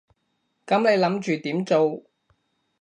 [0.65, 2.03] 噉你諗住點做？